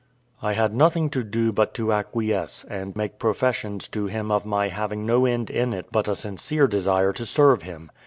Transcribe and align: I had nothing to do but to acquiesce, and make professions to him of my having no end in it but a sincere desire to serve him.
I 0.41 0.53
had 0.53 0.73
nothing 0.73 1.11
to 1.11 1.23
do 1.23 1.51
but 1.51 1.75
to 1.75 1.93
acquiesce, 1.93 2.65
and 2.67 2.95
make 2.95 3.19
professions 3.19 3.87
to 3.89 4.07
him 4.07 4.31
of 4.31 4.47
my 4.47 4.69
having 4.69 5.05
no 5.05 5.27
end 5.27 5.51
in 5.51 5.73
it 5.73 5.91
but 5.91 6.07
a 6.07 6.15
sincere 6.15 6.65
desire 6.65 7.13
to 7.13 7.23
serve 7.23 7.61
him. 7.61 7.91